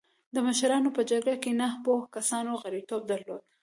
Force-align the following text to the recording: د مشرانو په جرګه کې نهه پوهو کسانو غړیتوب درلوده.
د 0.35 0.37
مشرانو 0.47 0.89
په 0.97 1.01
جرګه 1.09 1.35
کې 1.43 1.51
نهه 1.59 1.77
پوهو 1.85 2.11
کسانو 2.15 2.51
غړیتوب 2.61 3.01
درلوده. 3.11 3.47